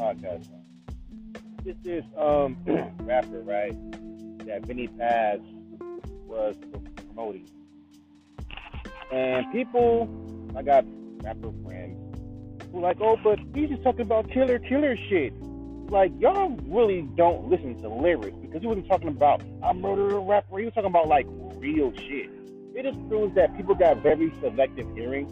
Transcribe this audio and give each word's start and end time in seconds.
podcast. 0.00 0.48
This 1.62 1.76
is 1.84 2.04
um 2.16 2.56
rapper, 3.00 3.40
right? 3.40 3.76
That 4.46 4.64
Vinnie 4.64 4.88
Paz 4.88 5.40
was 6.26 6.56
promoting. 7.06 7.48
And 9.12 9.52
people, 9.52 10.08
I 10.56 10.62
got 10.62 10.84
rapper 11.22 11.52
friends 11.64 11.98
who 12.72 12.80
like, 12.80 12.98
oh, 13.00 13.18
but 13.22 13.38
he's 13.54 13.68
just 13.68 13.82
talking 13.82 14.02
about 14.02 14.30
killer, 14.30 14.58
killer 14.58 14.96
shit. 14.96 15.34
Like, 15.90 16.12
y'all 16.20 16.56
really 16.66 17.02
don't 17.16 17.50
listen 17.50 17.80
to 17.82 17.88
lyrics 17.88 18.36
because 18.40 18.62
he 18.62 18.68
wasn't 18.68 18.88
talking 18.88 19.08
about 19.08 19.42
I 19.62 19.72
murdered 19.72 20.12
a 20.12 20.18
rapper. 20.18 20.58
He 20.58 20.64
was 20.64 20.74
talking 20.74 20.90
about 20.90 21.08
like 21.08 21.26
real 21.56 21.92
shit. 21.92 22.30
It 22.74 22.84
just 22.84 23.08
proves 23.08 23.34
that 23.34 23.54
people 23.56 23.74
got 23.74 24.02
very 24.02 24.32
selective 24.40 24.86
hearing. 24.94 25.28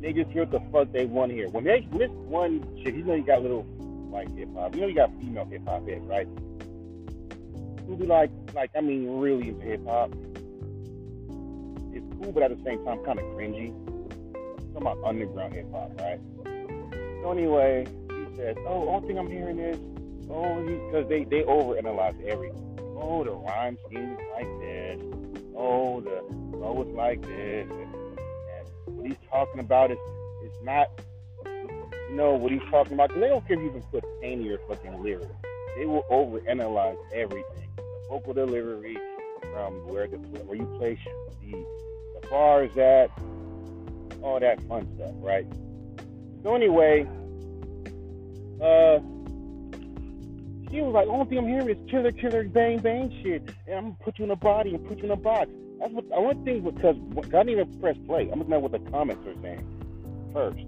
Just 0.00 0.30
hear 0.30 0.44
what 0.44 0.50
the 0.52 0.60
fuck 0.72 0.92
they 0.92 1.06
want 1.06 1.30
to 1.30 1.36
hear. 1.36 1.48
When 1.48 1.64
they 1.64 1.86
list 1.92 2.12
one 2.12 2.62
shit, 2.82 2.94
you 2.94 3.04
know 3.04 3.14
you 3.14 3.24
got 3.24 3.42
little 3.42 3.66
like 4.10 4.34
hip 4.36 4.48
hop. 4.54 4.74
You 4.74 4.82
know 4.82 4.86
you 4.86 4.94
got 4.94 5.10
female 5.20 5.44
hip 5.44 5.62
hop 5.66 5.88
heads, 5.88 6.04
right? 6.04 6.26
Who 7.86 7.96
be 7.96 8.06
like, 8.06 8.30
like 8.54 8.70
I 8.76 8.80
mean, 8.80 9.18
really 9.18 9.48
into 9.48 9.64
hip 9.64 9.84
hop. 9.86 10.12
It's 11.92 12.06
cool, 12.22 12.32
but 12.32 12.42
at 12.44 12.56
the 12.56 12.62
same 12.64 12.84
time, 12.84 13.04
kind 13.04 13.18
of 13.18 13.24
cringy. 13.34 13.74
Talking 14.72 14.76
about 14.76 14.98
underground 15.04 15.54
hip 15.54 15.66
hop, 15.72 15.98
right? 16.00 16.20
So 17.22 17.32
anyway, 17.32 17.86
he 18.10 18.36
says, 18.36 18.56
"Oh, 18.66 18.88
only 18.88 19.08
thing 19.08 19.18
I'm 19.18 19.30
hearing 19.30 19.58
is, 19.58 19.78
oh, 20.30 20.62
because 20.64 21.08
they 21.08 21.24
they 21.24 21.42
overanalyze 21.42 22.22
everything. 22.24 22.64
Oh, 23.00 23.24
the 23.24 23.32
rhyme 23.32 23.78
scheme 23.86 24.12
is 24.12 24.18
like 24.32 24.60
this. 24.60 25.00
Oh, 25.56 26.00
the 26.00 26.22
flow 26.50 26.82
is 26.82 26.94
like 26.94 27.22
this. 27.22 27.66
And 27.68 27.97
what 28.86 29.06
he's 29.06 29.16
talking 29.30 29.60
about 29.60 29.90
is 29.90 29.98
it's 30.44 30.56
not 30.62 30.88
you 31.46 32.16
know 32.16 32.34
what 32.34 32.52
he's 32.52 32.62
talking 32.70 32.94
about. 32.94 33.14
They 33.14 33.28
don't 33.28 33.46
care 33.46 33.56
if 33.56 33.62
you 33.62 33.70
even 33.70 33.82
put 33.90 34.04
any 34.22 34.44
your 34.44 34.58
fucking 34.68 35.02
lyrics. 35.02 35.26
They 35.76 35.86
will 35.86 36.04
overanalyze 36.10 36.96
everything. 37.12 37.68
The 37.76 37.82
vocal 38.08 38.32
delivery, 38.32 38.96
from 39.52 39.86
where 39.86 40.06
the 40.06 40.16
where 40.16 40.56
you 40.56 40.66
place 40.78 40.98
the 41.42 41.52
the 42.20 42.26
bars 42.28 42.76
at, 42.76 43.10
all 44.22 44.40
that 44.40 44.60
fun 44.68 44.88
stuff, 44.96 45.12
right? 45.18 45.46
So 46.42 46.54
anyway, 46.54 47.06
she 50.78 50.82
was 50.82 50.94
like, 50.94 51.08
only 51.08 51.26
thing 51.26 51.38
I'm 51.38 51.48
hearing 51.48 51.68
is 51.68 51.90
killer, 51.90 52.12
killer, 52.12 52.44
bang, 52.44 52.78
bang 52.78 53.10
shit, 53.22 53.42
and 53.66 53.76
I'm 53.76 53.84
gonna 53.84 53.96
put 54.04 54.18
you 54.18 54.26
in 54.26 54.30
a 54.30 54.36
body 54.36 54.74
and 54.74 54.86
put 54.86 54.98
you 54.98 55.06
in 55.06 55.10
a 55.10 55.16
box. 55.16 55.50
That's 55.80 55.92
what 55.92 56.04
I 56.14 56.20
want 56.20 56.44
things 56.44 56.64
because 56.64 56.94
I 57.16 57.42
didn't 57.42 57.48
even 57.48 57.80
press 57.80 57.96
play. 58.06 58.30
I'm 58.30 58.38
looking 58.38 58.54
at 58.54 58.62
what 58.62 58.70
the 58.70 58.78
comments 58.90 59.26
are 59.26 59.34
saying 59.42 59.66
first. 60.32 60.64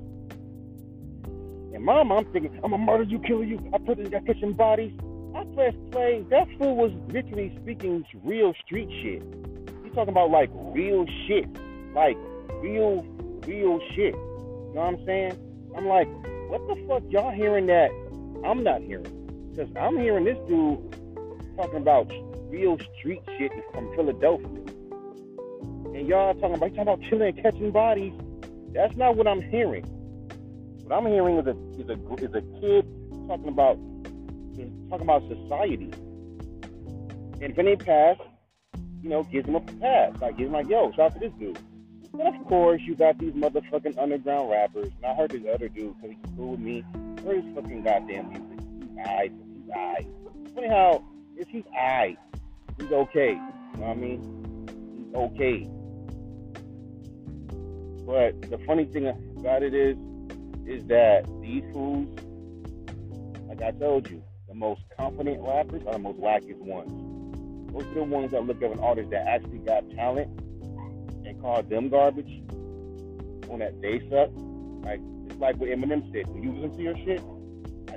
And 1.75 1.85
mom, 1.85 2.11
I'm 2.11 2.25
thinking, 2.33 2.53
I'm 2.65 2.73
gonna 2.73 2.79
murder 2.79 3.05
you, 3.05 3.21
kill 3.21 3.45
you. 3.45 3.61
I 3.73 3.79
put 3.79 4.01
in 4.01 4.11
that 4.11 4.27
kitchen 4.27 4.53
bodies. 4.53 4.93
I 5.37 5.45
pressed 5.55 5.79
play. 5.93 6.25
That 6.29 6.49
fool 6.59 6.75
was 6.75 6.91
literally 7.07 7.57
speaking 7.63 8.05
real 8.25 8.53
street 8.65 8.89
shit. 9.03 9.23
He's 9.85 9.95
talking 9.95 10.11
about 10.11 10.31
like 10.31 10.51
real 10.75 11.07
shit, 11.29 11.47
like 11.95 12.19
real, 12.55 13.07
real 13.47 13.79
shit. 13.95 14.15
You 14.15 14.73
know 14.75 14.81
what 14.81 14.87
I'm 14.87 15.07
saying? 15.07 15.39
I'm 15.77 15.87
like, 15.87 16.09
what 16.51 16.67
the 16.67 16.85
fuck 16.89 17.05
y'all 17.11 17.31
hearing 17.31 17.67
that 17.67 17.91
I'm 18.45 18.65
not 18.65 18.81
hearing? 18.81 19.20
Because 19.51 19.71
I'm 19.77 19.99
hearing 19.99 20.25
this 20.25 20.39
dude 20.49 20.79
talking 21.57 21.79
about 21.79 22.11
real 22.49 22.79
street 22.99 23.23
shit 23.39 23.53
from 23.73 23.95
Philadelphia. 23.95 24.47
And 25.95 26.07
y'all 26.07 26.35
talking 26.35 26.55
about, 26.55 26.69
talking 26.69 26.81
about 26.83 27.01
killing 27.09 27.35
and 27.35 27.43
catching 27.43 27.71
bodies. 27.71 28.13
That's 28.73 28.97
not 28.97 29.17
what 29.17 29.27
I'm 29.27 29.43
hearing. 29.43 29.85
What 30.85 30.97
I'm 30.97 31.07
hearing 31.07 31.39
is 31.39 31.47
a 31.47 31.57
is 31.81 31.89
a 31.89 32.15
is 32.25 32.35
a 32.35 32.43
kid 32.61 32.87
talking 33.29 33.49
about 33.49 33.79
talking 34.89 35.07
about 35.07 35.23
society. 35.29 35.91
And 37.43 37.55
Vinnie 37.55 37.77
Paz, 37.77 38.17
you 39.03 39.09
know, 39.09 39.23
gives 39.25 39.49
him 39.49 39.57
a 39.57 39.61
pass. 39.61 40.21
Like 40.21 40.37
he's 40.37 40.49
like, 40.49 40.69
yo, 40.69 40.93
shout 40.93 41.13
out 41.13 41.15
to 41.15 41.21
this 41.21 41.33
dude. 41.39 41.59
But 42.13 42.35
of 42.35 42.47
course, 42.47 42.81
you 42.85 42.95
got 42.95 43.19
these 43.19 43.33
motherfucking 43.33 43.99
underground 43.99 44.51
rappers. 44.51 44.91
And 44.97 45.07
I 45.07 45.15
heard 45.15 45.31
this 45.31 45.43
other 45.53 45.69
dude 45.69 45.95
because 46.01 46.17
he's 46.17 46.37
cool 46.37 46.53
with 46.53 46.61
me. 46.61 46.85
His 47.25 47.45
fucking 47.55 47.85
goddamn 47.85 48.29
music. 48.29 48.60
Alright. 49.07 49.33
He's 49.33 49.71
alright. 49.71 50.07
Anyhow, 50.57 51.03
if 51.37 51.49
he's 51.49 51.65
alright, 51.67 52.19
he's 52.79 52.93
okay. 52.93 53.31
You 53.31 53.81
know 53.81 53.87
what 53.87 53.89
I 53.89 53.95
mean? 53.95 54.21
He's 54.99 55.15
okay. 55.15 55.69
But 58.07 58.51
the 58.51 58.59
funny 58.67 58.85
thing 58.87 59.09
about 59.39 59.63
it 59.63 59.75
is, 59.75 59.97
is 60.67 60.85
that 60.87 61.27
these 61.41 61.63
fools, 61.73 62.09
like 63.49 63.63
I 63.63 63.71
told 63.73 64.11
you, 64.11 64.23
the 64.49 64.55
most 64.55 64.83
confident 64.97 65.41
rappers 65.47 65.83
are 65.87 65.93
the 65.93 65.99
most 65.99 66.19
wackiest 66.19 66.59
ones. 66.59 67.73
Those 67.73 67.85
are 67.85 67.95
the 67.95 68.03
ones 68.03 68.33
that 68.33 68.45
look 68.45 68.63
at 68.63 68.71
an 68.73 68.81
artist 68.81 69.11
that 69.11 69.27
actually 69.27 69.59
got 69.59 69.89
talent 69.91 70.29
and 71.25 71.41
call 71.41 71.63
them 71.63 71.89
garbage 71.89 72.43
on 73.49 73.61
that 73.61 73.81
they 73.81 74.01
suck. 74.11 74.31
Like 74.85 75.01
it's 75.27 75.39
like 75.39 75.57
what 75.57 75.69
Eminem 75.69 76.11
said. 76.13 76.27
When 76.29 76.43
you 76.43 76.53
listen 76.53 76.77
to 76.79 76.83
your 76.83 76.97
shit, 76.97 77.23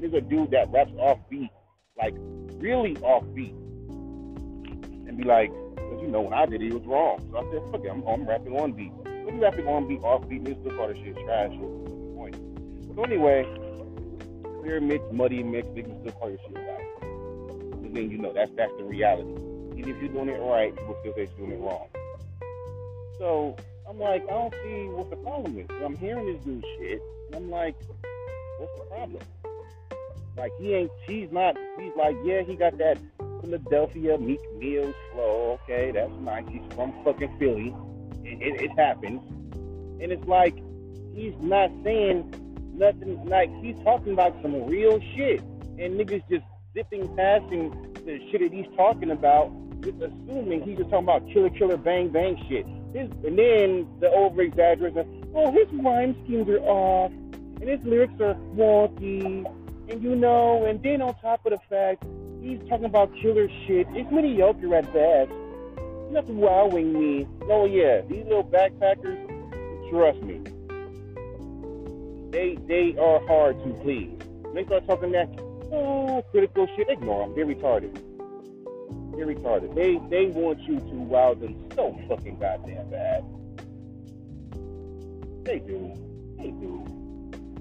Think 0.04 0.16
a 0.16 0.22
dude 0.22 0.52
that 0.52 0.70
raps 0.70 0.92
off 1.00 1.18
beat, 1.30 1.50
like 1.98 2.14
really 2.58 2.98
off 2.98 3.24
beat, 3.34 3.54
and 3.54 5.16
be 5.16 5.24
like, 5.24 5.50
because 5.76 6.02
you 6.02 6.10
know 6.10 6.20
when 6.20 6.34
I 6.34 6.46
did 6.46 6.62
it, 6.62 6.74
was 6.74 6.84
wrong. 6.84 7.26
So 7.32 7.38
I 7.38 7.50
said, 7.50 7.72
fuck 7.72 7.86
it, 7.86 7.90
I'm, 7.90 8.06
I'm 8.06 8.28
rapping 8.28 8.52
on 8.60 8.74
beat. 8.74 8.92
But 9.02 9.34
you 9.34 9.42
rapping 9.42 9.66
on 9.66 9.88
beat, 9.88 10.02
off 10.04 10.28
beat, 10.28 10.46
and 10.46 10.58
still 10.60 10.76
call 10.76 10.90
the 10.90 10.96
shit 10.96 11.16
trash. 11.24 11.54
So 11.54 13.02
anyway, 13.02 13.48
clear 14.60 14.82
mix, 14.82 15.06
muddy 15.14 15.42
mix, 15.42 15.70
can 15.74 15.98
still 16.02 16.12
call 16.20 16.32
your 16.32 16.40
shit 16.40 16.58
right. 16.58 16.86
And 17.02 17.96
then 17.96 18.12
you 18.12 18.18
know 18.18 18.34
that's 18.34 18.52
that's 18.58 18.74
the 18.78 18.84
reality. 18.84 19.32
Even 19.80 19.96
if 19.96 20.02
you're 20.04 20.12
doing 20.12 20.28
it 20.28 20.42
right, 20.42 20.76
people 20.76 20.98
still 21.00 21.14
say 21.14 21.30
you're 21.38 21.48
doing 21.48 21.62
it 21.62 21.64
wrong. 21.64 21.88
So 23.18 23.56
I'm 23.88 23.98
like, 24.02 24.24
I 24.24 24.32
don't 24.32 24.54
see 24.66 24.90
what 24.90 25.10
the 25.10 25.16
problem 25.16 25.60
is. 25.60 25.68
I'm 25.82 25.96
hearing 25.96 26.26
this 26.26 26.44
dude 26.44 26.66
shit, 26.78 27.02
and 27.28 27.36
I'm 27.38 27.50
like, 27.50 27.76
what's 28.60 28.78
the 28.78 28.86
problem? 28.88 29.24
Like 30.38 30.52
he 30.60 30.74
ain't, 30.74 30.92
he's 31.08 31.32
not. 31.32 31.56
He's 31.80 31.94
like, 31.96 32.16
yeah, 32.24 32.42
he 32.42 32.56
got 32.56 32.78
that 32.80 32.98
Philadelphia 33.42 34.18
Meek 34.18 34.40
Mills 34.58 34.96
flow. 35.12 35.60
Okay, 35.64 35.92
that's 35.92 36.12
nice. 36.22 36.46
He's 36.50 36.62
from 36.76 36.94
fucking 37.04 37.38
Philly. 37.38 37.76
It, 38.24 38.42
it, 38.42 38.62
it 38.62 38.72
happens, 38.80 39.22
and 40.02 40.12
it's 40.12 40.26
like 40.26 40.56
he's 41.14 41.34
not 41.40 41.70
saying 41.84 42.34
nothing 42.74 43.26
like 43.26 43.50
he's 43.62 43.76
talking 43.84 44.14
about 44.14 44.36
some 44.42 44.66
real 44.66 45.00
shit, 45.16 45.42
and 45.42 46.00
niggas 46.00 46.24
just 46.30 46.46
zipping 46.74 47.16
passing 47.16 47.94
the 48.06 48.20
shit 48.32 48.42
that 48.42 48.52
he's 48.52 48.66
talking 48.76 49.12
about, 49.12 49.52
just 49.82 49.98
assuming 50.02 50.64
he's 50.64 50.78
just 50.78 50.90
talking 50.90 51.06
about 51.06 51.28
killer, 51.32 51.50
killer, 51.52 51.78
bang, 51.78 52.10
bang 52.10 52.42
shit. 52.50 52.66
His, 52.94 53.10
and 53.26 53.38
then 53.38 53.88
the 54.00 54.10
over 54.10 54.42
exaggeration, 54.42 55.32
oh, 55.36 55.52
his 55.52 55.68
rhyme 55.74 56.16
schemes 56.24 56.50
are 56.50 56.60
off, 56.60 57.12
and 57.12 57.68
his 57.68 57.84
lyrics 57.84 58.14
are 58.22 58.36
wonky, 58.56 59.46
and 59.90 60.02
you 60.02 60.16
know, 60.16 60.66
and 60.66 60.82
then 60.82 61.02
on 61.02 61.16
top 61.16 61.46
of 61.46 61.52
the 61.52 61.60
fact, 61.70 62.04
he's 62.42 62.60
talking 62.70 62.86
about 62.86 63.14
killer 63.22 63.48
shit. 63.68 63.88
It's 63.92 64.12
mediocre 64.12 64.76
at 64.76 64.92
best. 64.94 65.32
Nothing 66.12 66.38
wowing 66.38 66.94
me. 66.94 67.28
Oh 67.50 67.66
yeah, 67.66 68.02
these 68.02 68.24
little 68.26 68.44
backpackers, 68.44 69.20
trust 69.90 70.22
me, 70.22 70.42
they 72.32 72.58
they 72.68 72.98
are 73.00 73.20
hard 73.28 73.58
to 73.64 73.74
please. 73.82 74.18
They 74.54 74.66
start 74.66 74.86
talking 74.88 75.12
that 75.12 75.30
oh, 75.72 76.24
critical 76.32 76.68
shit, 76.76 76.88
ignore 76.90 77.26
them. 77.26 77.36
They're 77.36 77.46
retarded. 77.46 77.94
They're 79.16 79.28
retarded. 79.28 79.76
They 79.76 80.00
they 80.10 80.28
want 80.28 80.60
you 80.62 80.80
to 80.80 80.96
wow 80.96 81.34
them 81.34 81.56
so 81.76 82.00
fucking 82.08 82.40
goddamn 82.40 82.90
bad. 82.90 83.24
They 85.44 85.60
do. 85.60 85.94
They 86.38 86.52
do. 86.52 86.86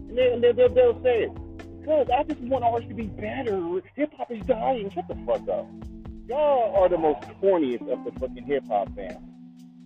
And 0.08 0.16
they, 0.16 0.38
they, 0.38 0.52
they'll, 0.52 0.68
they'll 0.68 1.02
say 1.02 1.24
it. 1.24 1.32
Because 1.82 2.08
I 2.10 2.22
just 2.22 2.40
want 2.40 2.64
ours 2.64 2.84
to 2.88 2.94
be 2.94 3.06
better. 3.06 3.80
Hip 3.96 4.14
hop 4.16 4.30
is 4.30 4.44
dying. 4.46 4.90
Shut 4.90 5.08
the 5.08 5.16
fuck 5.26 5.48
up. 5.48 5.68
Y'all 6.28 6.74
are 6.76 6.88
the 6.88 6.98
most 6.98 7.20
corniest 7.42 7.90
of 7.92 8.04
the 8.04 8.18
fucking 8.18 8.44
hip 8.44 8.64
hop 8.68 8.94
fans. 8.94 9.18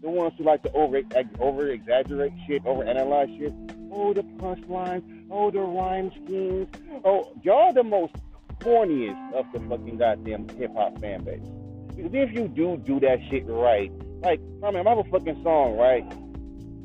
The 0.02 0.10
ones 0.10 0.34
who 0.38 0.44
like 0.44 0.62
to 0.62 0.72
over 0.72 1.00
over 1.40 1.68
exaggerate 1.68 2.32
shit, 2.46 2.64
over 2.66 2.84
analyze 2.84 3.28
shit 3.38 3.52
oh 3.96 4.12
the 4.12 4.22
punchlines, 4.22 5.02
oh 5.30 5.50
the 5.50 5.60
rhyme 5.60 6.10
schemes, 6.24 6.68
oh 7.04 7.32
y'all 7.42 7.72
the 7.72 7.82
most 7.82 8.14
corniest 8.60 9.32
of 9.34 9.46
the 9.52 9.60
fucking 9.68 9.96
goddamn 9.98 10.48
hip 10.50 10.72
hop 10.74 10.98
fan 11.00 11.24
base. 11.24 11.40
Because 11.94 12.12
if 12.12 12.32
you 12.32 12.48
do 12.48 12.76
do 12.76 13.00
that 13.00 13.18
shit 13.30 13.44
right, 13.46 13.90
like 14.22 14.40
I 14.62 14.70
mean, 14.70 14.86
I 14.86 14.90
have 14.90 14.98
a 14.98 15.04
fucking 15.04 15.42
song 15.42 15.76
right 15.76 16.04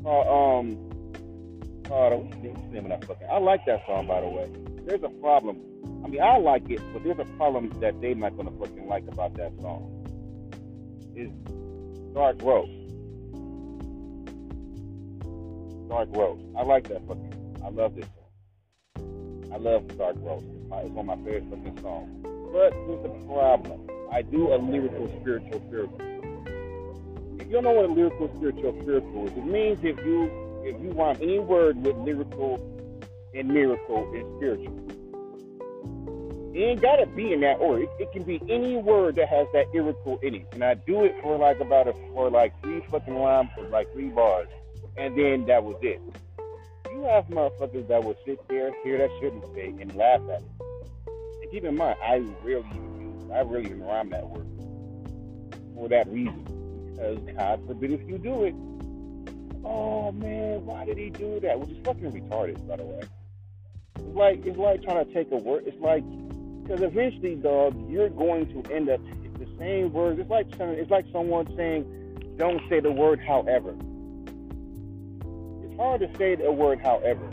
called 0.02 0.66
um 0.66 1.84
called 1.84 2.32
what's 2.32 3.06
fucking 3.06 3.28
I 3.30 3.38
like 3.38 3.64
that 3.66 3.84
song 3.86 4.06
by 4.06 4.20
the 4.20 4.28
way. 4.28 4.71
There's 4.86 5.02
a 5.02 5.08
problem. 5.08 5.60
I 6.04 6.08
mean 6.08 6.20
I 6.20 6.36
like 6.38 6.68
it, 6.70 6.80
but 6.92 7.04
there's 7.04 7.18
a 7.18 7.36
problem 7.36 7.70
that 7.80 8.00
they 8.00 8.14
not 8.14 8.36
gonna 8.36 8.50
fucking 8.50 8.88
like 8.88 9.06
about 9.08 9.34
that 9.34 9.52
song. 9.60 9.88
Is 11.14 11.30
Dark 12.14 12.42
Rose. 12.42 12.68
Dark 15.88 16.08
Rose. 16.16 16.40
I 16.58 16.62
like 16.62 16.88
that 16.88 17.06
fucking. 17.06 17.58
I 17.64 17.68
love 17.68 17.94
this 17.94 18.06
song. 18.06 19.50
I 19.52 19.56
love 19.56 19.86
Dark 19.96 20.16
Rose. 20.18 20.42
It's, 20.42 20.68
my, 20.68 20.78
it's 20.80 20.90
one 20.90 21.08
of 21.08 21.18
my 21.18 21.24
favorite 21.24 21.50
fucking 21.50 21.80
songs. 21.80 22.26
But 22.52 22.72
there's 22.86 23.04
a 23.04 23.26
problem. 23.26 23.88
I 24.10 24.22
do 24.22 24.52
a 24.52 24.56
lyrical 24.56 25.08
spiritual 25.20 25.62
spiritual. 25.68 26.00
If 27.38 27.46
you 27.46 27.52
don't 27.52 27.64
know 27.64 27.72
what 27.72 27.86
a 27.86 27.92
lyrical 27.92 28.30
spiritual 28.36 28.78
spiritual 28.82 29.26
is, 29.26 29.32
it 29.32 29.46
means 29.46 29.78
if 29.84 29.96
you 30.04 30.30
if 30.64 30.80
you 30.82 30.90
want 30.90 31.20
any 31.20 31.38
word 31.38 31.82
with 31.82 31.96
lyrical 31.96 32.58
and 33.34 33.48
miracle 33.48 34.10
and 34.14 34.36
spiritual. 34.36 34.92
It 36.54 36.58
ain't 36.58 36.82
gotta 36.82 37.06
be 37.06 37.32
in 37.32 37.40
that 37.40 37.60
order. 37.60 37.84
It, 37.84 37.90
it, 37.98 38.12
can 38.12 38.24
be 38.24 38.38
any 38.50 38.76
word 38.76 39.16
that 39.16 39.28
has 39.28 39.46
that 39.54 39.72
miracle 39.72 40.18
in 40.22 40.34
it. 40.34 40.46
And 40.52 40.62
I 40.62 40.74
do 40.74 41.04
it 41.04 41.14
for 41.22 41.38
like 41.38 41.60
about 41.60 41.88
a 41.88 41.94
for 42.12 42.30
like 42.30 42.52
three 42.62 42.82
fucking 42.90 43.14
lines 43.14 43.48
for 43.54 43.66
like 43.68 43.90
three 43.94 44.10
bars. 44.10 44.48
And 44.98 45.16
then 45.18 45.46
that 45.46 45.64
was 45.64 45.76
it. 45.80 46.00
You 46.92 47.04
have 47.04 47.26
motherfuckers 47.28 47.88
that 47.88 48.04
will 48.04 48.16
sit 48.26 48.46
there, 48.48 48.70
hear 48.84 48.98
that 48.98 49.08
shit 49.18 49.32
and 49.32 49.42
say 49.54 49.74
and 49.80 49.94
laugh 49.94 50.20
at 50.30 50.42
it. 50.42 50.50
And 51.40 51.50
keep 51.50 51.64
in 51.64 51.74
mind, 51.74 51.96
I 52.04 52.16
really, 52.44 52.66
I 53.32 53.40
even 53.40 53.82
rhyme 53.82 54.10
that 54.10 54.28
word. 54.28 54.46
For 55.74 55.88
that 55.88 56.06
reason. 56.08 56.44
Because 56.92 57.18
God 57.34 57.66
forbid 57.66 57.92
if 57.92 58.06
you 58.06 58.18
do 58.18 58.44
it. 58.44 58.54
Oh 59.64 60.12
man, 60.12 60.66
why 60.66 60.84
did 60.84 60.98
he 60.98 61.08
do 61.08 61.40
that? 61.40 61.58
Which 61.58 61.70
is 61.70 61.78
fucking 61.82 62.12
retarded, 62.12 62.68
by 62.68 62.76
the 62.76 62.84
way. 62.84 63.00
Like 64.14 64.44
it's 64.44 64.58
like 64.58 64.82
trying 64.82 65.04
to 65.04 65.12
take 65.12 65.30
a 65.32 65.36
word. 65.36 65.64
It's 65.66 65.80
like 65.80 66.04
because 66.62 66.82
eventually, 66.82 67.36
dog, 67.36 67.74
you're 67.90 68.08
going 68.08 68.46
to 68.52 68.72
end 68.72 68.88
up 68.88 69.00
the 69.38 69.46
same 69.58 69.92
words. 69.92 70.20
It's 70.20 70.30
like 70.30 70.46
it's 70.58 70.90
like 70.90 71.06
someone 71.12 71.52
saying, 71.56 72.34
"Don't 72.36 72.60
say 72.68 72.80
the 72.80 72.92
word 72.92 73.20
however." 73.20 73.74
It's 75.64 75.76
hard 75.76 76.00
to 76.00 76.16
say 76.16 76.34
the 76.34 76.52
word 76.52 76.80
however. 76.80 77.28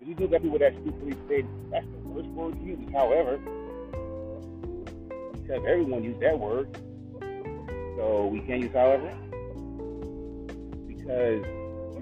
If 0.00 0.08
you 0.08 0.14
do 0.14 0.26
that, 0.28 0.42
people 0.42 0.58
that 0.58 0.72
stupidly 0.82 1.16
say 1.28 1.44
that's 1.70 1.86
the 1.86 2.08
worst 2.08 2.28
word 2.28 2.54
to 2.54 2.60
use, 2.60 2.78
however, 2.92 3.38
because 5.32 5.64
everyone 5.66 6.04
used 6.04 6.20
that 6.20 6.38
word, 6.38 6.68
so 7.96 8.26
we 8.26 8.40
can't 8.40 8.62
use 8.62 8.72
however 8.72 9.14
because 10.86 11.44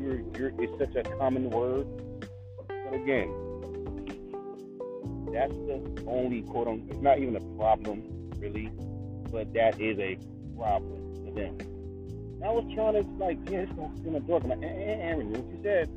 you're, 0.01 0.21
you're 0.37 0.53
it's 0.59 0.79
such 0.79 0.95
a 0.97 1.03
common 1.17 1.51
word. 1.51 1.87
Again, 3.03 3.35
that's 5.33 5.53
the 5.53 6.05
only 6.07 6.43
quote 6.43 6.69
unquote, 6.69 6.91
it's 6.91 7.03
not 7.03 7.19
even 7.19 7.37
a 7.37 7.41
problem, 7.57 8.03
really, 8.39 8.71
but 9.31 9.53
that 9.55 9.81
is 9.81 9.99
a 9.99 10.17
problem 10.57 11.15
for 11.25 11.33
them. 11.33 11.59
And 11.61 12.45
I 12.45 12.51
was 12.51 12.65
trying 12.75 12.95
to, 12.95 13.09
like, 13.25 13.39
yeah, 13.51 13.61
it's 13.61 13.73
going 13.73 14.03
to 14.05 14.17
a 14.17 14.21
door. 14.21 14.41
I'm 14.43 14.51
like, 14.51 14.63
eh, 14.63 14.67
eh, 14.67 14.93
eh, 14.93 15.09
Aaron, 15.09 15.31
what 15.31 15.45
you 15.47 15.61
said. 15.63 15.89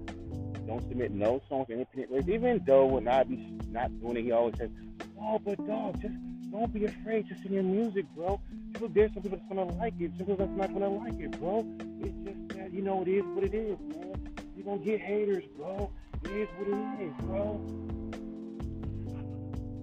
Don't 0.67 0.81
submit 0.89 1.11
no 1.11 1.41
songs 1.47 1.67
to 1.67 1.73
independent 1.73 2.11
radio. 2.11 2.35
Even 2.35 2.63
though 2.65 2.85
when 2.85 3.07
I 3.07 3.23
be 3.23 3.35
not 3.69 3.99
doing 3.99 4.17
it, 4.17 4.23
he 4.23 4.31
always 4.31 4.57
says, 4.57 4.71
oh, 5.21 5.37
but 5.37 5.57
dog, 5.67 6.01
just 6.01 6.15
don't 6.51 6.73
be 6.73 6.85
afraid 6.85 7.27
to 7.29 7.35
sing 7.41 7.53
your 7.53 7.63
music, 7.63 8.05
bro. 8.15 8.39
People, 8.73 8.89
there's 8.89 9.13
some 9.13 9.21
people 9.21 9.37
that's 9.37 9.49
gonna 9.49 9.77
like 9.77 9.93
it, 9.99 10.11
some 10.17 10.25
people 10.25 10.37
that's 10.37 10.57
not 10.57 10.73
gonna 10.73 10.89
like 10.89 11.19
it, 11.19 11.39
bro. 11.39 11.65
It's 12.01 12.15
just 12.25 12.57
that 12.57 12.73
you 12.73 12.81
know 12.81 13.01
it 13.01 13.09
is 13.09 13.23
what 13.25 13.43
it 13.43 13.53
is, 13.53 13.77
man. 13.79 14.33
You're 14.55 14.65
gonna 14.65 14.85
get 14.85 15.01
haters, 15.01 15.43
bro. 15.57 15.91
Is 16.25 16.49
what 16.57 16.67
it 16.67 17.03
is, 17.05 17.13
bro. 17.21 17.61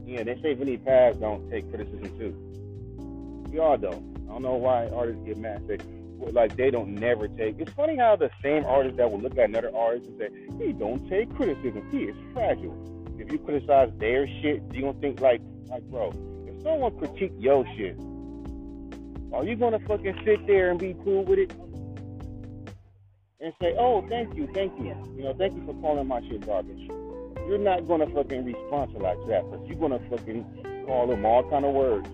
Yeah, 0.04 0.24
they 0.24 0.38
say 0.42 0.54
Vinnie 0.54 0.76
Paz 0.76 1.16
don't 1.16 1.48
take 1.50 1.70
criticism 1.70 2.18
too. 2.18 3.50
We 3.50 3.58
all 3.58 3.78
don't. 3.78 4.16
I 4.28 4.32
don't 4.32 4.42
know 4.42 4.54
why 4.54 4.88
artists 4.88 5.22
get 5.24 5.38
mad. 5.38 5.62
Say, 5.66 5.78
like 6.32 6.56
they 6.56 6.70
don't 6.70 6.94
never 6.94 7.28
take. 7.28 7.58
It's 7.58 7.72
funny 7.72 7.96
how 7.96 8.16
the 8.16 8.30
same 8.42 8.64
artist 8.66 8.96
that 8.96 9.10
will 9.10 9.20
look 9.20 9.38
at 9.38 9.48
another 9.48 9.74
artist 9.74 10.08
and 10.08 10.18
say, 10.18 10.28
"He 10.58 10.72
don't 10.72 11.08
take 11.08 11.32
criticism. 11.34 11.88
He 11.90 12.04
is 12.04 12.16
fragile." 12.34 12.76
If 13.18 13.32
you 13.32 13.38
criticize 13.38 13.90
their 13.98 14.26
shit, 14.26 14.62
you 14.72 14.82
don't 14.82 15.00
think 15.00 15.20
like, 15.20 15.40
like, 15.68 15.84
bro, 15.84 16.12
if 16.46 16.62
someone 16.62 16.98
critique 16.98 17.32
your 17.38 17.64
shit, 17.76 17.96
are 19.32 19.44
you 19.44 19.56
gonna 19.56 19.78
fucking 19.80 20.20
sit 20.24 20.46
there 20.46 20.70
and 20.70 20.78
be 20.78 20.94
cool 21.04 21.24
with 21.24 21.38
it 21.38 21.52
and 23.42 23.52
say, 23.60 23.74
"Oh, 23.78 24.02
thank 24.08 24.36
you, 24.36 24.48
thank 24.54 24.78
you, 24.78 24.94
you 25.16 25.24
know, 25.24 25.34
thank 25.34 25.54
you 25.54 25.64
for 25.66 25.74
calling 25.74 26.06
my 26.06 26.20
shit 26.28 26.46
garbage"? 26.46 26.88
You're 27.48 27.58
not 27.58 27.86
gonna 27.88 28.06
fucking 28.06 28.44
respond 28.44 28.92
to 28.92 28.98
like 28.98 29.18
that, 29.26 29.50
but 29.50 29.66
you're 29.66 29.78
gonna 29.78 30.00
fucking 30.08 30.84
call 30.86 31.06
them 31.08 31.26
all 31.26 31.42
kind 31.50 31.64
of 31.64 31.74
words. 31.74 32.08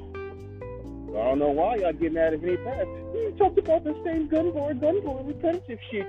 I 1.11 1.25
don't 1.25 1.39
know 1.39 1.51
why 1.51 1.77
y'all 1.77 1.93
getting 1.93 2.19
at 2.19 2.41
me 2.41 2.57
past. 2.59 2.87
You 3.15 3.35
talked 3.39 3.59
about 3.59 3.85
the 3.85 3.95
same 4.05 4.29
gun 4.29 4.53
war, 4.55 4.73
gun 4.75 5.03
war, 5.03 5.23
repetitive 5.25 5.79
shit. 5.91 6.07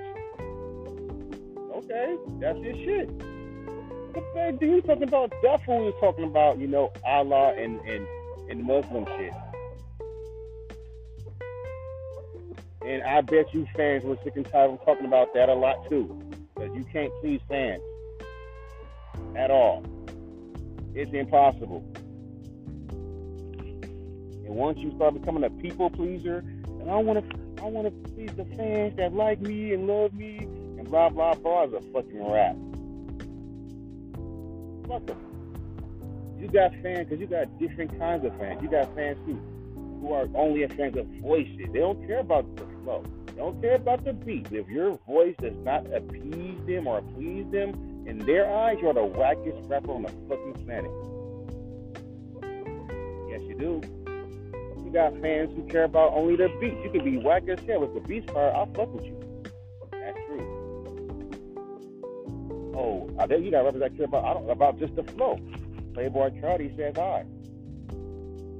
Okay, 1.74 2.16
that's 2.38 2.58
your 2.58 2.74
shit. 2.74 3.18
But 4.12 4.24
man, 4.34 4.56
dude, 4.56 4.84
talking 4.84 5.04
about 5.04 5.32
that 5.42 5.64
fool 5.64 5.84
was 5.84 5.94
talking 6.00 6.24
about, 6.24 6.58
you 6.58 6.66
know, 6.66 6.92
Allah 7.04 7.54
and 7.56 7.80
and 7.80 8.06
and 8.50 8.64
Muslim 8.64 9.06
shit. 9.16 9.32
And 12.84 13.02
I 13.02 13.20
bet 13.20 13.52
you 13.52 13.66
fans 13.76 14.04
were 14.04 14.16
sick 14.24 14.36
and 14.36 14.50
tired 14.50 14.70
of 14.70 14.84
talking 14.84 15.06
about 15.06 15.34
that 15.34 15.48
a 15.48 15.54
lot 15.54 15.88
too. 15.88 16.18
Because 16.54 16.74
you 16.74 16.84
can't 16.92 17.12
please 17.20 17.40
fans 17.48 17.82
at 19.36 19.50
all. 19.50 19.84
It's 20.94 21.12
impossible. 21.12 21.84
And 24.46 24.56
once 24.56 24.78
you 24.78 24.92
start 24.96 25.14
becoming 25.14 25.44
a 25.44 25.50
people 25.50 25.90
pleaser, 25.90 26.38
and 26.38 26.90
I 26.90 26.96
want 26.96 27.30
to, 27.30 27.62
I 27.62 27.66
want 27.66 27.86
to 27.86 28.10
please 28.10 28.32
the 28.36 28.44
fans 28.56 28.96
that 28.96 29.14
like 29.14 29.40
me 29.40 29.72
and 29.74 29.86
love 29.86 30.12
me, 30.14 30.38
and 30.38 30.88
blah 30.88 31.10
blah 31.10 31.34
blah, 31.34 31.64
is 31.64 31.74
a 31.74 31.80
fucking 31.92 32.24
rap. 32.26 32.56
Fuck 34.88 35.06
them. 35.06 35.30
You 36.40 36.48
got 36.48 36.72
fans 36.82 37.08
because 37.08 37.20
you 37.20 37.26
got 37.26 37.58
different 37.58 37.96
kinds 37.98 38.24
of 38.24 38.36
fans. 38.38 38.62
You 38.62 38.70
got 38.70 38.92
fans 38.96 39.18
who, 39.26 39.34
who 40.00 40.12
are 40.12 40.26
only 40.34 40.62
a 40.62 40.68
fans 40.70 40.96
of 40.96 41.06
voices. 41.22 41.68
They 41.72 41.78
don't 41.78 42.04
care 42.06 42.20
about 42.20 42.56
the 42.56 42.64
They 42.84 43.36
don't 43.36 43.60
care 43.60 43.76
about 43.76 44.04
the 44.04 44.12
beat. 44.12 44.50
If 44.50 44.68
your 44.68 44.98
voice 45.06 45.34
does 45.40 45.56
not 45.62 45.86
appease 45.92 46.58
them 46.66 46.86
or 46.86 47.02
please 47.14 47.46
them, 47.50 48.04
in 48.06 48.18
their 48.18 48.52
eyes, 48.52 48.78
you're 48.80 48.94
the 48.94 49.00
wackest 49.00 49.68
rapper 49.68 49.92
on 49.92 50.02
the 50.02 50.08
fucking 50.28 50.54
planet. 50.64 50.90
Yes, 53.30 53.42
you 53.42 53.54
do. 53.58 53.80
You 54.84 54.90
got 54.92 55.12
fans 55.20 55.54
who 55.54 55.62
care 55.68 55.84
about 55.84 56.12
only 56.14 56.34
the 56.36 56.48
beat. 56.60 56.74
You 56.82 56.90
can 56.90 57.04
be 57.04 57.18
whack 57.18 57.48
as 57.48 57.60
hell. 57.60 57.84
If 57.84 57.94
the 57.94 58.00
beat's 58.00 58.30
fire, 58.32 58.52
I'll 58.52 58.66
fuck 58.74 58.92
with 58.92 59.04
you. 59.04 59.16
That's 59.92 60.18
true. 60.26 60.46
Oh, 62.74 63.08
I 63.18 63.26
bet 63.26 63.42
you 63.42 63.50
got 63.50 63.64
rappers 63.64 63.80
that 63.80 63.96
care 63.96 64.06
about 64.06 64.24
I 64.24 64.34
don't, 64.34 64.50
about 64.50 64.78
just 64.80 64.96
the 64.96 65.04
flow. 65.04 65.38
Playboi 65.92 66.40
Carti 66.42 66.76
says 66.76 66.94
hi. 66.96 67.24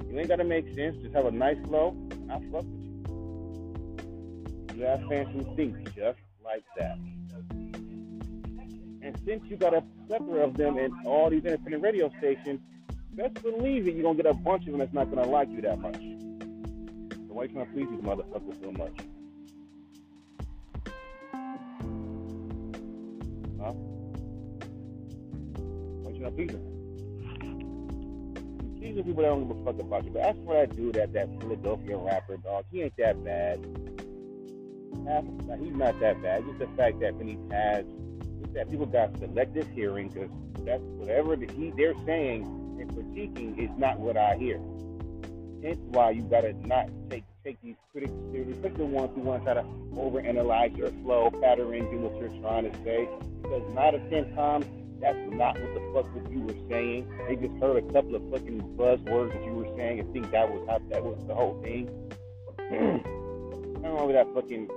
You 0.09 0.19
ain't 0.19 0.29
gotta 0.29 0.43
make 0.43 0.73
sense. 0.75 0.95
Just 1.01 1.15
have 1.15 1.25
a 1.25 1.31
nice 1.31 1.57
flow, 1.67 1.95
I'll 2.29 2.41
fuck 2.51 2.63
with 2.63 2.80
fans 4.77 5.29
who 5.33 5.55
think 5.55 5.83
just 5.95 6.19
like 6.43 6.63
that. 6.77 6.97
And 9.03 9.17
since 9.25 9.43
you 9.45 9.57
got 9.57 9.73
a 9.73 9.83
plethora 10.07 10.43
of 10.45 10.55
them 10.55 10.77
in 10.77 10.91
all 11.05 11.29
these 11.29 11.43
independent 11.43 11.83
radio 11.83 12.11
stations, 12.19 12.59
best 13.13 13.41
believe 13.41 13.87
it, 13.87 13.95
you're 13.95 14.03
gonna 14.03 14.15
get 14.15 14.25
a 14.27 14.33
bunch 14.33 14.65
of 14.65 14.71
them 14.71 14.79
that's 14.79 14.93
not 14.93 15.09
gonna 15.09 15.27
like 15.27 15.49
you 15.49 15.61
that 15.61 15.79
much. 15.79 15.95
So 15.95 17.33
why 17.33 17.43
you 17.43 17.49
trying 17.49 17.65
to 17.65 17.71
please 17.73 17.87
these 17.89 18.01
motherfuckers 18.01 18.61
so 18.61 18.71
much? 18.71 18.97
Huh? 23.59 23.73
Why 26.01 26.11
you 26.11 26.19
trying 26.19 26.31
to 26.31 26.37
please 26.37 26.51
them? 26.51 26.67
These 28.79 28.97
are 28.97 29.03
people 29.03 29.23
that 29.23 29.29
don't 29.29 29.47
give 29.47 29.57
a 29.57 29.63
fuck 29.63 29.79
about 29.79 30.05
you. 30.05 30.11
But 30.11 30.21
that's 30.23 30.37
what 30.39 30.57
I 30.57 30.65
do. 30.65 30.91
That 30.91 31.13
that 31.13 31.29
Philadelphia 31.39 31.97
rapper 31.97 32.37
dog, 32.37 32.65
he 32.71 32.81
ain't 32.81 32.97
that 32.97 33.23
bad. 33.23 33.59
Half, 35.07 35.23
he's 35.59 35.73
not 35.73 35.99
that 35.99 36.21
bad. 36.21 36.45
Just 36.45 36.59
the 36.59 36.67
fact 36.77 36.99
that 36.99 37.15
when 37.15 37.27
he 37.27 37.37
has 37.51 37.85
that 38.53 38.69
people 38.69 38.85
got 38.85 39.17
selective 39.19 39.67
hearing 39.73 40.09
because 40.09 40.29
that's 40.65 40.81
whatever 40.97 41.35
the, 41.35 41.47
he 41.53 41.71
they're 41.71 41.95
saying 42.05 42.43
and 42.79 42.89
critiquing 42.91 43.57
is 43.57 43.69
not 43.77 43.99
what 43.99 44.17
I 44.17 44.35
hear. 44.35 44.59
Hence 45.63 45.79
why 45.91 46.11
you 46.11 46.23
gotta 46.23 46.53
not 46.67 46.89
take 47.09 47.23
take 47.43 47.61
these 47.61 47.75
critics 47.91 48.13
seriously, 48.31 48.53
especially 48.53 48.77
the 48.77 48.85
ones 48.85 49.11
who 49.15 49.21
want 49.21 49.43
to 49.43 49.53
try 49.53 49.61
to 49.61 49.67
overanalyze 49.93 50.77
your 50.77 50.89
flow, 51.03 51.31
pattern, 51.41 51.89
do 51.89 51.97
what 51.97 52.15
you're 52.19 52.41
trying 52.41 52.69
to 52.69 52.77
say. 52.83 53.07
Because 53.41 53.63
nine 53.73 53.95
of 53.95 54.09
ten 54.09 54.33
times 54.35 54.65
that's 54.99 55.17
not 55.31 55.59
what 55.59 55.73
the 55.73 55.81
fuck 55.93 56.15
what 56.15 56.31
you 56.31 56.41
were 56.41 56.69
saying. 56.69 57.11
They 57.27 57.35
just 57.35 57.59
heard 57.59 57.77
a 57.77 57.93
couple 57.93 58.15
of 58.15 58.21
fucking 58.31 58.61
buzzwords 58.77 59.33
that 59.33 59.43
you 59.43 59.53
were 59.53 59.75
saying 59.75 59.99
and 59.99 60.13
think 60.13 60.31
that 60.31 60.51
was 60.51 60.67
how 60.67 60.79
that 60.89 61.03
was 61.03 61.17
the 61.27 61.33
whole 61.33 61.59
thing. 61.63 61.89
I 63.81 63.87
don't 63.87 63.97
know 63.97 64.11
that 64.11 64.27
fucking 64.33 64.69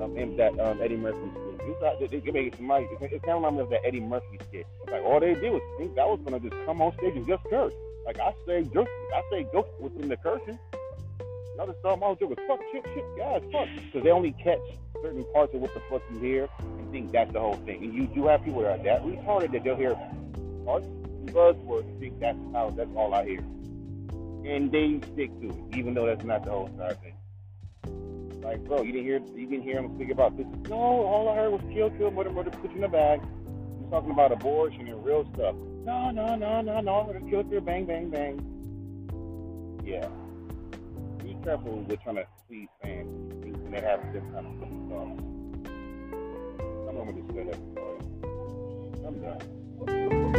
um, 0.00 0.36
that 0.36 0.58
um, 0.60 0.80
Eddie 0.82 0.96
Murphy 0.96 1.18
it's 1.62 1.80
not, 1.82 2.00
they, 2.00 2.06
they 2.06 2.30
make 2.30 2.56
somebody, 2.56 2.88
it's 3.00 3.24
kind 3.24 3.44
of 3.44 3.54
like 3.54 3.70
that 3.70 3.80
Eddie 3.84 4.00
Murphy 4.00 4.38
skit. 4.48 4.66
Like 4.90 5.02
all 5.02 5.20
they 5.20 5.34
did 5.34 5.52
was 5.52 5.62
think 5.78 5.94
that 5.94 6.06
was 6.06 6.20
gonna 6.24 6.40
just 6.40 6.54
come 6.66 6.80
on 6.82 6.92
stage 6.98 7.16
and 7.16 7.26
just 7.26 7.44
curse. 7.50 7.72
Like 8.04 8.18
I 8.18 8.32
say 8.46 8.64
jokes, 8.64 8.90
I 9.14 9.22
say 9.30 9.46
jokes 9.52 9.70
within 9.80 10.08
the 10.08 10.16
cursing. 10.16 10.58
Y'all 11.56 11.66
just 11.66 11.80
thought 11.80 12.00
my 12.00 12.14
joke 12.14 12.30
was 12.30 12.38
fuck 12.46 12.60
shit 12.72 12.84
shit 12.94 13.04
guys 13.16 13.42
fuck 13.52 13.68
because 13.86 14.02
they 14.02 14.10
only 14.10 14.32
catch 14.32 14.60
certain 15.02 15.24
parts 15.32 15.54
of 15.54 15.60
what 15.60 15.72
the 15.74 15.80
fuck 15.90 16.02
you 16.12 16.18
hear 16.18 16.48
and 16.78 16.90
think 16.90 17.12
that's 17.12 17.32
the 17.32 17.40
whole 17.40 17.56
thing. 17.66 17.84
And 17.84 17.94
you 17.94 18.06
do 18.06 18.26
have 18.26 18.44
people 18.44 18.62
that 18.62 18.80
are 18.80 18.82
that 18.84 19.02
retarded 19.04 19.52
that 19.52 19.64
they'll 19.64 19.76
hear 19.76 19.94
parts 20.64 20.86
buzzwords 21.26 21.98
think 22.00 22.18
that's 22.18 22.38
how 22.52 22.70
that's 22.70 22.90
all 22.96 23.14
I 23.14 23.24
hear. 23.24 23.40
And 24.44 24.72
they 24.72 25.00
stick 25.12 25.30
to 25.40 25.50
it, 25.50 25.76
even 25.76 25.94
though 25.94 26.06
that's 26.06 26.24
not 26.24 26.44
the 26.44 26.50
whole 26.50 26.66
entire 26.66 26.94
thing. 26.94 27.09
Like, 28.42 28.64
bro, 28.64 28.82
you 28.82 28.92
didn't 28.92 29.06
hear 29.06 29.20
you 29.34 29.46
didn't 29.46 29.62
hear 29.62 29.78
him 29.78 29.94
speak 29.96 30.10
about 30.10 30.36
this. 30.36 30.46
No, 30.68 30.76
all 30.76 31.28
I 31.28 31.36
heard 31.36 31.52
was 31.52 31.60
kill, 31.72 31.90
kill, 31.90 32.10
murder, 32.10 32.30
murder, 32.30 32.50
put 32.50 32.70
you 32.70 32.78
in 32.78 32.84
a 32.84 32.88
bag. 32.88 33.20
He's 33.80 33.90
talking 33.90 34.10
about 34.10 34.32
abortion 34.32 34.88
and 34.88 35.04
real 35.04 35.28
stuff. 35.34 35.54
No, 35.84 36.10
no, 36.10 36.36
no, 36.36 36.60
no, 36.60 36.80
no, 36.80 37.06
murder, 37.06 37.20
kill, 37.28 37.44
kill, 37.44 37.60
bang, 37.60 37.84
bang, 37.84 38.10
bang. 38.10 38.40
Yeah. 39.84 40.08
Be 41.22 41.36
careful 41.44 41.80
with 41.80 42.02
trying 42.02 42.16
to 42.16 42.26
please 42.48 42.68
fans 42.82 43.08
when 43.44 43.70
they 43.72 43.80
have 43.80 44.00
this 44.12 44.22
kind 44.32 44.46
of 44.46 44.58
thoughts. 44.88 45.22
I'm 46.88 46.96
gonna 46.96 47.12
just 47.12 47.28
say 47.34 47.44
that. 47.44 47.58
I'm 49.06 49.20
done. 49.20 50.29